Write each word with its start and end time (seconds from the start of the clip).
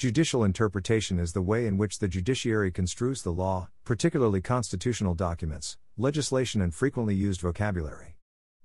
Judicial 0.00 0.44
interpretation 0.44 1.18
is 1.18 1.34
the 1.34 1.42
way 1.42 1.66
in 1.66 1.76
which 1.76 1.98
the 1.98 2.08
judiciary 2.08 2.72
construes 2.72 3.20
the 3.20 3.34
law, 3.34 3.68
particularly 3.84 4.40
constitutional 4.40 5.12
documents, 5.12 5.76
legislation, 5.98 6.62
and 6.62 6.74
frequently 6.74 7.14
used 7.14 7.42
vocabulary. 7.42 8.16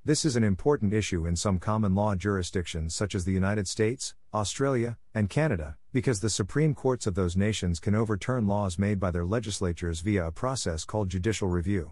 This 0.06 0.24
is 0.24 0.38
an 0.38 0.46
important 0.46 0.94
issue 0.94 1.26
in 1.26 1.36
some 1.36 1.60
common 1.60 1.94
law 1.94 2.16
jurisdictions 2.16 2.96
such 2.96 3.14
as 3.14 3.26
the 3.26 3.34
United 3.34 3.68
States, 3.68 4.16
Australia, 4.34 4.98
and 5.14 5.30
Canada, 5.30 5.76
because 5.92 6.22
the 6.22 6.30
supreme 6.30 6.74
courts 6.74 7.06
of 7.06 7.16
those 7.16 7.36
nations 7.36 7.82
can 7.82 7.96
overturn 7.96 8.48
laws 8.48 8.80
made 8.80 8.98
by 8.98 9.12
their 9.12 9.26
legislatures 9.26 10.00
via 10.00 10.28
a 10.28 10.32
process 10.32 10.86
called 10.86 11.10
judicial 11.10 11.50
review. 11.50 11.92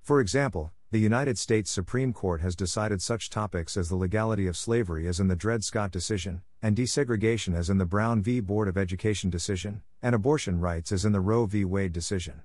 For 0.00 0.18
example, 0.18 0.72
the 0.90 0.98
United 0.98 1.36
States 1.36 1.70
Supreme 1.70 2.14
Court 2.14 2.40
has 2.40 2.56
decided 2.56 3.02
such 3.02 3.28
topics 3.28 3.76
as 3.76 3.90
the 3.90 3.96
legality 3.96 4.46
of 4.46 4.56
slavery 4.56 5.06
as 5.06 5.20
in 5.20 5.28
the 5.28 5.36
Dred 5.36 5.62
Scott 5.62 5.90
decision, 5.90 6.40
and 6.62 6.74
desegregation 6.74 7.54
as 7.54 7.68
in 7.68 7.76
the 7.76 7.84
Brown 7.84 8.22
v. 8.22 8.40
Board 8.40 8.68
of 8.68 8.78
Education 8.78 9.28
decision, 9.28 9.82
and 10.00 10.14
abortion 10.14 10.60
rights 10.60 10.90
as 10.90 11.04
in 11.04 11.12
the 11.12 11.20
Roe 11.20 11.44
v. 11.44 11.62
Wade 11.62 11.92
decision. 11.92 12.42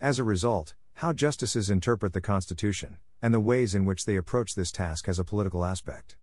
As 0.00 0.18
a 0.18 0.24
result, 0.24 0.74
how 0.94 1.12
justices 1.12 1.70
interpret 1.70 2.12
the 2.12 2.20
Constitution, 2.20 2.96
and 3.22 3.32
the 3.32 3.38
ways 3.38 3.72
in 3.72 3.84
which 3.84 4.04
they 4.04 4.16
approach 4.16 4.56
this 4.56 4.72
task 4.72 5.06
has 5.06 5.20
a 5.20 5.24
political 5.24 5.64
aspect. 5.64 6.16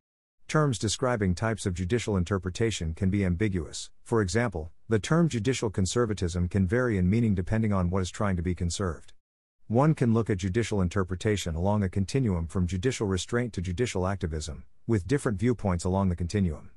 Terms 0.50 0.78
describing 0.78 1.34
types 1.34 1.66
of 1.66 1.74
judicial 1.74 2.18
interpretation 2.18 2.94
can 2.94 3.10
be 3.10 3.24
ambiguous. 3.24 3.90
For 4.04 4.22
example, 4.22 4.74
the 4.90 5.00
term 5.00 5.30
judicial 5.30 5.70
conservatism 5.70 6.50
can 6.50 6.68
vary 6.68 6.98
in 6.98 7.10
meaning 7.10 7.36
depending 7.36 7.72
on 7.72 7.90
what 7.90 8.02
is 8.02 8.12
trying 8.12 8.36
to 8.36 8.42
be 8.42 8.54
conserved. 8.54 9.14
One 9.68 9.96
can 9.96 10.14
look 10.14 10.30
at 10.30 10.40
judicial 10.40 10.82
interpretation 10.82 11.56
along 11.56 11.84
a 11.84 11.90
continuum 11.90 12.48
from 12.48 12.68
judicial 12.68 13.08
restraint 13.08 13.54
to 13.54 13.62
judicial 13.62 14.06
activism, 14.06 14.66
with 14.88 15.08
different 15.08 15.40
viewpoints 15.40 15.86
along 15.86 16.10
the 16.10 16.18
continuum. 16.18 16.72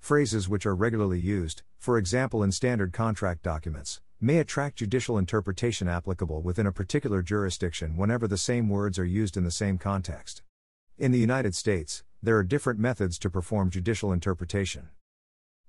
Phrases 0.00 0.48
which 0.48 0.64
are 0.64 0.74
regularly 0.74 1.20
used, 1.20 1.62
for 1.78 1.98
example 1.98 2.42
in 2.42 2.50
standard 2.50 2.94
contract 2.94 3.42
documents, 3.42 4.00
may 4.18 4.38
attract 4.38 4.76
judicial 4.76 5.18
interpretation 5.18 5.88
applicable 5.88 6.40
within 6.40 6.66
a 6.66 6.72
particular 6.72 7.20
jurisdiction 7.20 7.98
whenever 7.98 8.26
the 8.26 8.38
same 8.38 8.70
words 8.70 8.98
are 8.98 9.04
used 9.04 9.36
in 9.36 9.44
the 9.44 9.50
same 9.50 9.76
context. 9.76 10.42
In 10.96 11.12
the 11.12 11.18
United 11.18 11.54
States, 11.54 12.02
there 12.22 12.38
are 12.38 12.42
different 12.42 12.80
methods 12.80 13.18
to 13.18 13.28
perform 13.28 13.68
judicial 13.68 14.10
interpretation. 14.10 14.88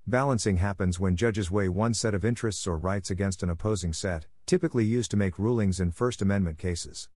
Balancing 0.06 0.56
happens 0.56 0.98
when 0.98 1.14
judges 1.14 1.50
weigh 1.50 1.68
one 1.68 1.92
set 1.92 2.14
of 2.14 2.24
interests 2.24 2.66
or 2.66 2.78
rights 2.78 3.10
against 3.10 3.42
an 3.42 3.50
opposing 3.50 3.92
set, 3.92 4.26
typically 4.46 4.84
used 4.84 5.10
to 5.10 5.16
make 5.16 5.38
rulings 5.38 5.80
in 5.80 5.90
First 5.90 6.20
Amendment 6.20 6.58
cases. 6.58 7.08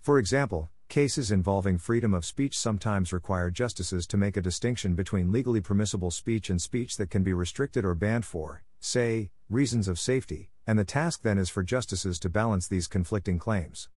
For 0.00 0.18
example, 0.18 0.70
cases 0.88 1.30
involving 1.30 1.78
freedom 1.78 2.12
of 2.12 2.24
speech 2.24 2.58
sometimes 2.58 3.12
require 3.12 3.50
justices 3.50 4.06
to 4.08 4.16
make 4.16 4.36
a 4.36 4.42
distinction 4.42 4.94
between 4.94 5.32
legally 5.32 5.60
permissible 5.60 6.10
speech 6.10 6.50
and 6.50 6.60
speech 6.60 6.96
that 6.96 7.10
can 7.10 7.22
be 7.22 7.32
restricted 7.32 7.84
or 7.84 7.94
banned 7.94 8.24
for, 8.24 8.62
say, 8.80 9.30
reasons 9.48 9.88
of 9.88 9.98
safety, 9.98 10.50
and 10.66 10.78
the 10.78 10.84
task 10.84 11.22
then 11.22 11.38
is 11.38 11.48
for 11.48 11.62
justices 11.62 12.18
to 12.18 12.28
balance 12.28 12.68
these 12.68 12.86
conflicting 12.86 13.38
claims. 13.38 13.88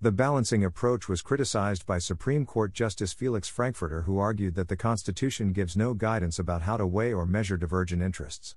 The 0.00 0.12
balancing 0.12 0.64
approach 0.64 1.08
was 1.08 1.22
criticized 1.22 1.86
by 1.86 1.98
Supreme 1.98 2.44
Court 2.44 2.72
Justice 2.72 3.12
Felix 3.12 3.48
Frankfurter, 3.48 4.02
who 4.02 4.18
argued 4.18 4.54
that 4.56 4.68
the 4.68 4.76
Constitution 4.76 5.52
gives 5.52 5.76
no 5.76 5.94
guidance 5.94 6.38
about 6.38 6.62
how 6.62 6.76
to 6.76 6.86
weigh 6.86 7.14
or 7.14 7.26
measure 7.26 7.56
divergent 7.56 8.02
interests. 8.02 8.56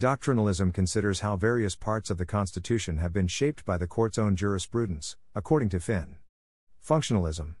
Doctrinalism 0.00 0.74
considers 0.74 1.20
how 1.20 1.36
various 1.36 1.76
parts 1.76 2.10
of 2.10 2.18
the 2.18 2.26
Constitution 2.26 2.98
have 2.98 3.12
been 3.12 3.28
shaped 3.28 3.64
by 3.64 3.78
the 3.78 3.86
court's 3.86 4.18
own 4.18 4.34
jurisprudence, 4.34 5.16
according 5.36 5.68
to 5.68 5.78
Finn. 5.78 6.16
Functionalism. 6.84 7.54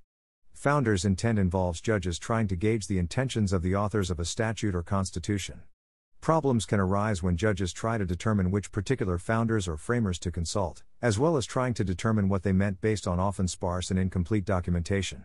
Founders' 0.52 1.04
intent 1.04 1.38
involves 1.38 1.80
judges 1.80 2.18
trying 2.18 2.48
to 2.48 2.56
gauge 2.56 2.88
the 2.88 2.98
intentions 2.98 3.52
of 3.52 3.62
the 3.62 3.76
authors 3.76 4.10
of 4.10 4.18
a 4.18 4.24
statute 4.24 4.74
or 4.74 4.82
constitution. 4.82 5.60
Problems 6.20 6.66
can 6.66 6.80
arise 6.80 7.22
when 7.22 7.36
judges 7.36 7.72
try 7.72 7.98
to 7.98 8.04
determine 8.04 8.50
which 8.50 8.72
particular 8.72 9.16
founders 9.16 9.68
or 9.68 9.76
framers 9.76 10.18
to 10.18 10.32
consult, 10.32 10.82
as 11.00 11.18
well 11.18 11.36
as 11.36 11.46
trying 11.46 11.74
to 11.74 11.84
determine 11.84 12.28
what 12.28 12.42
they 12.42 12.52
meant 12.52 12.80
based 12.80 13.06
on 13.06 13.20
often 13.20 13.46
sparse 13.46 13.92
and 13.92 14.00
incomplete 14.00 14.44
documentation. 14.44 15.24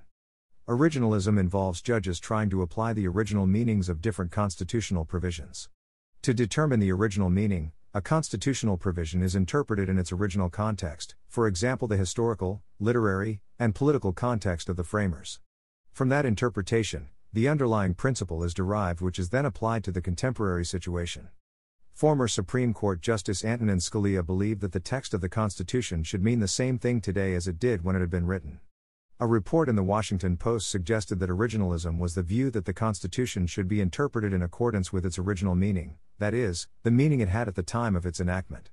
Originalism 0.68 1.40
involves 1.40 1.82
judges 1.82 2.20
trying 2.20 2.52
to 2.52 2.62
apply 2.62 2.94
the 2.94 3.08
original 3.08 3.48
meanings 3.48 3.90
of 3.90 4.00
different 4.00 4.32
constitutional 4.32 5.06
provisions. 5.06 5.70
To 6.24 6.34
determine 6.34 6.82
the 6.82 6.92
original 6.92 7.30
meaning, 7.30 7.72
a 7.94 8.02
constitutional 8.02 8.76
provision 8.76 9.24
is 9.24 9.36
interpreted 9.36 9.88
in 9.88 9.98
its 9.98 10.12
original 10.12 10.50
context, 10.50 11.16
for 11.30 11.48
example, 11.48 11.88
the 11.88 11.96
historical, 11.96 12.62
literary, 12.78 13.40
and 13.58 13.74
political 13.74 14.12
context 14.12 14.68
of 14.68 14.76
the 14.76 14.84
framers. 14.84 15.40
From 15.94 16.10
that 16.10 16.26
interpretation, 16.26 17.08
the 17.32 17.48
underlying 17.48 17.94
principle 17.94 18.44
is 18.44 18.54
derived, 18.54 19.00
which 19.00 19.18
is 19.18 19.30
then 19.30 19.46
applied 19.46 19.86
to 19.86 19.94
the 19.94 20.02
contemporary 20.02 20.66
situation. 20.66 21.30
Former 21.94 22.28
Supreme 22.28 22.74
Court 22.74 23.02
Justice 23.02 23.46
Antonin 23.46 23.78
Scalia 23.78 24.26
believed 24.26 24.60
that 24.60 24.74
the 24.74 24.82
text 24.82 25.14
of 25.14 25.22
the 25.22 25.30
Constitution 25.30 26.04
should 26.04 26.24
mean 26.24 26.42
the 26.42 26.50
same 26.50 26.78
thing 26.78 27.00
today 27.00 27.34
as 27.34 27.48
it 27.48 27.60
did 27.60 27.86
when 27.86 27.96
it 27.96 28.02
had 28.02 28.10
been 28.10 28.28
written. 28.28 28.60
A 29.22 29.28
report 29.28 29.68
in 29.68 29.76
the 29.76 29.84
Washington 29.84 30.38
Post 30.38 30.70
suggested 30.70 31.20
that 31.20 31.30
originalism 31.30 31.98
was 31.98 32.16
the 32.16 32.24
view 32.24 32.50
that 32.52 32.64
the 32.64 32.72
Constitution 32.72 33.48
should 33.48 33.68
be 33.68 33.82
interpreted 33.82 34.32
in 34.32 34.42
accordance 34.42 34.94
with 34.94 35.06
its 35.06 35.20
original 35.20 35.56
meaning, 35.56 35.98
that 36.20 36.34
is, 36.34 36.70
the 36.84 36.92
meaning 36.92 37.20
it 37.20 37.28
had 37.28 37.50
at 37.50 37.56
the 37.56 37.62
time 37.62 37.98
of 37.98 38.06
its 38.06 38.22
enactment. 38.22 38.70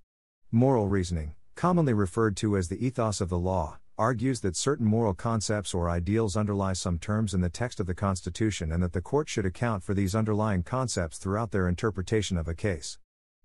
Moral 0.53 0.87
reasoning, 0.87 1.35
commonly 1.57 1.93
referred 1.93 2.37
to 2.37 2.57
as 2.57 2.69
the 2.69 2.87
ethos 2.87 3.21
of 3.21 3.29
the 3.29 3.37
law, 3.37 3.79
argues 3.99 4.41
that 4.43 4.55
certain 4.55 4.87
moral 4.87 5.15
concepts 5.15 5.75
or 5.75 5.91
ideals 5.91 6.37
underlie 6.37 6.75
some 6.75 7.01
terms 7.01 7.35
in 7.35 7.41
the 7.41 7.49
text 7.49 7.81
of 7.81 7.89
the 7.89 7.93
Constitution 7.93 8.71
and 8.71 8.85
that 8.85 8.93
the 8.93 9.03
court 9.03 9.29
should 9.29 9.47
account 9.47 9.83
for 9.83 9.95
these 9.95 10.15
underlying 10.15 10.63
concepts 10.63 11.19
throughout 11.19 11.51
their 11.51 11.67
interpretation 11.67 12.37
of 12.37 12.47
a 12.47 12.55
case. 12.55 12.99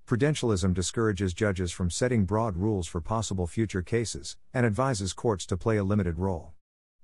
Prudentialism 0.06 0.72
discourages 0.76 1.34
judges 1.34 1.72
from 1.72 1.90
setting 1.90 2.26
broad 2.26 2.58
rules 2.58 2.86
for 2.86 3.02
possible 3.02 3.48
future 3.48 3.82
cases, 3.82 4.38
and 4.54 4.68
advises 4.68 5.14
courts 5.14 5.48
to 5.48 5.58
play 5.58 5.78
a 5.78 5.84
limited 5.84 6.20
role. 6.20 6.54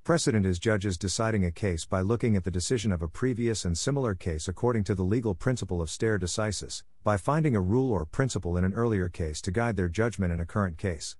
Precedent 0.07 0.45
is 0.45 0.57
judges 0.57 0.97
deciding 0.97 1.43
a 1.43 1.51
case 1.51 1.83
by 1.83 1.99
looking 1.99 2.37
at 2.37 2.45
the 2.45 2.49
decision 2.49 2.93
of 2.93 3.01
a 3.01 3.09
previous 3.09 3.65
and 3.65 3.77
similar 3.77 4.15
case 4.15 4.47
according 4.47 4.85
to 4.85 4.95
the 4.95 5.03
legal 5.03 5.35
principle 5.35 5.81
of 5.81 5.89
stare 5.89 6.17
decisis, 6.17 6.83
by 7.03 7.17
finding 7.17 7.57
a 7.57 7.59
rule 7.59 7.91
or 7.91 8.05
principle 8.05 8.55
in 8.55 8.63
an 8.63 8.73
earlier 8.73 9.09
case 9.09 9.41
to 9.41 9.51
guide 9.51 9.75
their 9.75 9.89
judgment 9.89 10.31
in 10.31 10.39
a 10.39 10.45
current 10.45 10.77
case. 10.77 11.17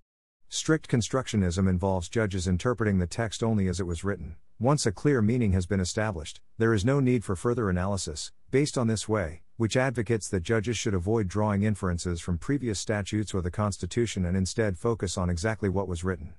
Strict 0.47 0.87
constructionism 0.87 1.67
involves 1.67 2.07
judges 2.07 2.47
interpreting 2.47 2.97
the 2.97 3.05
text 3.05 3.43
only 3.43 3.67
as 3.67 3.81
it 3.81 3.83
was 3.85 4.05
written. 4.05 4.37
Once 4.57 4.85
a 4.85 4.91
clear 4.93 5.21
meaning 5.21 5.51
has 5.51 5.65
been 5.65 5.81
established, 5.81 6.39
there 6.57 6.73
is 6.73 6.85
no 6.85 7.01
need 7.01 7.25
for 7.25 7.35
further 7.35 7.69
analysis, 7.69 8.31
based 8.51 8.77
on 8.77 8.87
this 8.87 9.09
way, 9.09 9.41
which 9.57 9.75
advocates 9.75 10.29
that 10.29 10.43
judges 10.43 10.77
should 10.77 10.93
avoid 10.93 11.27
drawing 11.27 11.63
inferences 11.63 12.21
from 12.21 12.37
previous 12.37 12.79
statutes 12.79 13.33
or 13.33 13.41
the 13.41 13.51
Constitution 13.51 14.23
and 14.23 14.37
instead 14.37 14.77
focus 14.77 15.17
on 15.17 15.29
exactly 15.29 15.67
what 15.67 15.89
was 15.89 16.05
written. 16.05 16.35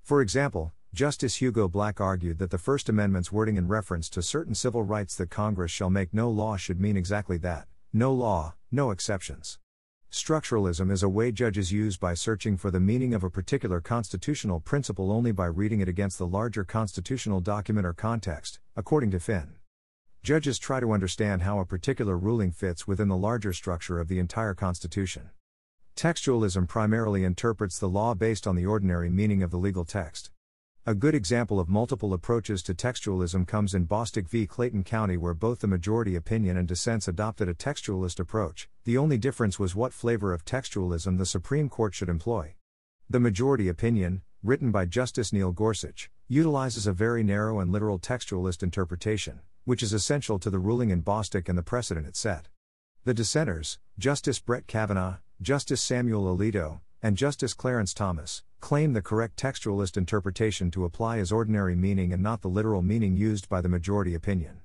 For 0.00 0.22
example, 0.22 0.72
Justice 0.94 1.36
Hugo 1.36 1.68
Black 1.68 2.00
argued 2.00 2.38
that 2.38 2.50
the 2.50 2.56
First 2.56 2.88
Amendment's 2.88 3.30
wording 3.30 3.56
in 3.56 3.68
reference 3.68 4.08
to 4.08 4.22
certain 4.22 4.54
civil 4.54 4.82
rights 4.82 5.14
that 5.16 5.28
Congress 5.28 5.70
shall 5.70 5.90
make 5.90 6.14
no 6.14 6.30
law 6.30 6.56
should 6.56 6.80
mean 6.80 6.96
exactly 6.96 7.36
that 7.38 7.68
no 7.92 8.12
law, 8.12 8.54
no 8.72 8.90
exceptions. 8.90 9.58
Structuralism 10.10 10.90
is 10.90 11.02
a 11.02 11.08
way 11.08 11.30
judges 11.30 11.70
use 11.70 11.98
by 11.98 12.14
searching 12.14 12.56
for 12.56 12.70
the 12.70 12.80
meaning 12.80 13.12
of 13.12 13.22
a 13.22 13.30
particular 13.30 13.80
constitutional 13.80 14.60
principle 14.60 15.12
only 15.12 15.30
by 15.30 15.44
reading 15.44 15.80
it 15.80 15.88
against 15.88 16.16
the 16.16 16.26
larger 16.26 16.64
constitutional 16.64 17.40
document 17.40 17.86
or 17.86 17.92
context, 17.92 18.58
according 18.74 19.10
to 19.10 19.20
Finn. 19.20 19.56
Judges 20.22 20.58
try 20.58 20.80
to 20.80 20.92
understand 20.92 21.42
how 21.42 21.58
a 21.58 21.66
particular 21.66 22.16
ruling 22.16 22.50
fits 22.50 22.86
within 22.86 23.08
the 23.08 23.16
larger 23.16 23.52
structure 23.52 24.00
of 24.00 24.08
the 24.08 24.18
entire 24.18 24.54
Constitution. 24.54 25.30
Textualism 25.96 26.66
primarily 26.66 27.24
interprets 27.24 27.78
the 27.78 27.88
law 27.88 28.14
based 28.14 28.46
on 28.46 28.56
the 28.56 28.66
ordinary 28.66 29.10
meaning 29.10 29.42
of 29.42 29.50
the 29.50 29.58
legal 29.58 29.84
text. 29.84 30.30
A 30.88 30.94
good 30.94 31.14
example 31.14 31.60
of 31.60 31.68
multiple 31.68 32.14
approaches 32.14 32.62
to 32.62 32.72
textualism 32.72 33.46
comes 33.46 33.74
in 33.74 33.84
Bostock 33.84 34.26
v. 34.26 34.46
Clayton 34.46 34.84
County, 34.84 35.18
where 35.18 35.34
both 35.34 35.58
the 35.58 35.66
majority 35.66 36.16
opinion 36.16 36.56
and 36.56 36.66
dissents 36.66 37.06
adopted 37.06 37.46
a 37.46 37.52
textualist 37.52 38.18
approach. 38.18 38.70
The 38.84 38.96
only 38.96 39.18
difference 39.18 39.58
was 39.58 39.74
what 39.74 39.92
flavor 39.92 40.32
of 40.32 40.46
textualism 40.46 41.18
the 41.18 41.26
Supreme 41.26 41.68
Court 41.68 41.94
should 41.94 42.08
employ. 42.08 42.54
The 43.10 43.20
majority 43.20 43.68
opinion, 43.68 44.22
written 44.42 44.70
by 44.70 44.86
Justice 44.86 45.30
Neil 45.30 45.52
Gorsuch, 45.52 46.10
utilizes 46.26 46.86
a 46.86 46.94
very 46.94 47.22
narrow 47.22 47.60
and 47.60 47.70
literal 47.70 47.98
textualist 47.98 48.62
interpretation, 48.62 49.40
which 49.66 49.82
is 49.82 49.92
essential 49.92 50.38
to 50.38 50.48
the 50.48 50.58
ruling 50.58 50.88
in 50.88 51.02
Bostock 51.02 51.50
and 51.50 51.58
the 51.58 51.62
precedent 51.62 52.06
it 52.06 52.16
set. 52.16 52.48
The 53.04 53.12
dissenters, 53.12 53.78
Justice 53.98 54.38
Brett 54.38 54.66
Kavanaugh, 54.66 55.18
Justice 55.42 55.82
Samuel 55.82 56.34
Alito, 56.34 56.80
and 57.02 57.16
Justice 57.16 57.54
Clarence 57.54 57.94
Thomas, 57.94 58.42
claim 58.60 58.92
the 58.92 59.02
correct 59.02 59.36
textualist 59.38 59.96
interpretation 59.96 60.70
to 60.72 60.84
apply 60.84 61.18
as 61.18 61.30
ordinary 61.30 61.76
meaning 61.76 62.12
and 62.12 62.22
not 62.22 62.42
the 62.42 62.48
literal 62.48 62.82
meaning 62.82 63.16
used 63.16 63.48
by 63.48 63.60
the 63.60 63.68
majority 63.68 64.14
opinion. 64.14 64.60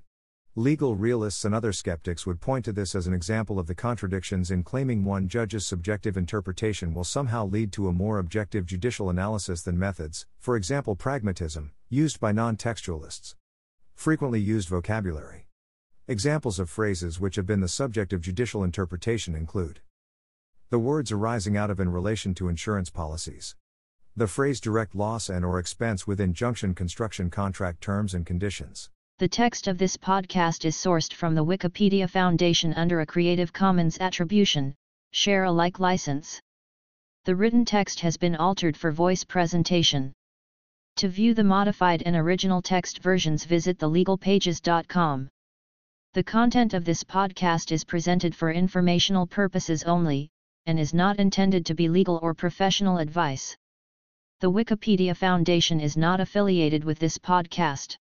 Legal 0.55 0.95
realists 0.95 1.45
and 1.45 1.55
other 1.55 1.73
skeptics 1.73 2.27
would 2.27 2.39
point 2.39 2.63
to 2.65 2.71
this 2.71 2.93
as 2.93 3.07
an 3.07 3.13
example 3.13 3.57
of 3.57 3.65
the 3.67 3.73
contradictions 3.73 4.51
in 4.51 4.61
claiming 4.63 5.03
one 5.03 5.27
judge's 5.27 5.65
subjective 5.65 6.15
interpretation 6.15 6.93
will 6.93 7.03
somehow 7.03 7.45
lead 7.45 7.71
to 7.71 7.87
a 7.87 7.93
more 7.93 8.19
objective 8.19 8.65
judicial 8.65 9.09
analysis 9.09 9.63
than 9.63 9.79
methods, 9.79 10.27
for 10.39 10.55
example, 10.55 10.95
pragmatism, 10.95 11.71
used 11.89 12.19
by 12.19 12.31
non 12.31 12.55
textualists. 12.55 13.35
Frequently 13.95 14.39
used 14.39 14.69
vocabulary. 14.69 15.47
Examples 16.07 16.59
of 16.59 16.69
phrases 16.69 17.19
which 17.19 17.35
have 17.35 17.45
been 17.45 17.61
the 17.61 17.67
subject 17.67 18.13
of 18.13 18.21
judicial 18.21 18.63
interpretation 18.63 19.35
include 19.35 19.81
The 20.73 20.79
words 20.79 21.11
arising 21.11 21.55
out 21.55 21.69
of 21.69 21.79
in 21.79 21.89
relation 21.89 22.33
to 22.33 22.47
insurance 22.47 22.89
policies. 22.89 23.55
The 24.15 24.25
phrase 24.25 24.59
direct 24.59 24.95
loss 24.95 25.29
and 25.29 25.45
or 25.45 25.59
expense 25.59 26.07
within 26.07 26.33
junction 26.33 26.73
construction 26.73 27.29
contract 27.29 27.79
terms 27.79 28.15
and 28.15 28.25
conditions. 28.25 28.89
The 29.19 29.27
text 29.27 29.67
of 29.67 29.77
this 29.77 29.97
podcast 29.97 30.65
is 30.65 30.75
sourced 30.75 31.13
from 31.13 31.35
the 31.35 31.45
Wikimedia 31.45 32.09
Foundation 32.09 32.73
under 32.73 33.01
a 33.01 33.05
Creative 33.05 33.53
Commons 33.53 33.99
Attribution, 33.99 34.73
Share 35.11 35.43
Alike 35.43 35.79
license. 35.79 36.41
The 37.25 37.35
written 37.35 37.65
text 37.65 37.99
has 37.99 38.17
been 38.17 38.35
altered 38.35 38.75
for 38.75 38.91
voice 38.91 39.23
presentation. 39.23 40.11
To 40.95 41.07
view 41.07 41.35
the 41.35 41.43
modified 41.43 42.01
and 42.01 42.15
original 42.15 42.63
text 42.63 43.03
versions 43.03 43.45
visit 43.45 43.77
thelegalpages.com. 43.77 45.29
The 46.13 46.23
content 46.23 46.73
of 46.73 46.83
this 46.83 47.03
podcast 47.03 47.71
is 47.71 47.83
presented 47.83 48.33
for 48.33 48.51
informational 48.51 49.27
purposes 49.27 49.83
only, 49.83 50.31
and 50.65 50.79
is 50.79 50.93
not 50.93 51.19
intended 51.19 51.65
to 51.65 51.73
be 51.73 51.89
legal 51.89 52.19
or 52.21 52.33
professional 52.33 52.97
advice. 52.97 53.55
The 54.39 54.51
Wikimedia 54.51 55.15
Foundation 55.15 55.79
is 55.79 55.95
not 55.95 56.19
affiliated 56.19 56.83
with 56.83 56.99
this 56.99 57.17
podcast. 57.17 57.97